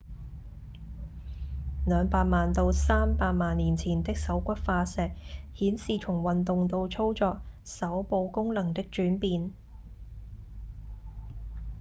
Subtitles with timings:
[1.85, 5.11] 兩百萬到三百萬年前的手骨化石
[5.53, 9.51] 顯示從運動到操作手部功能的轉變